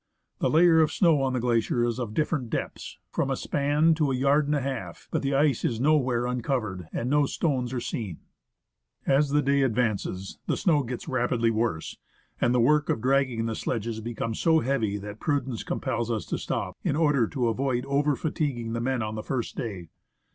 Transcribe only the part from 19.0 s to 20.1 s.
on the first day.